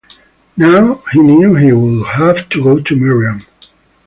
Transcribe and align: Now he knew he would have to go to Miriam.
Now 0.57 1.03
he 1.11 1.19
knew 1.19 1.53
he 1.53 1.71
would 1.71 2.07
have 2.07 2.49
to 2.49 2.63
go 2.63 2.79
to 2.79 2.95
Miriam. 2.95 3.45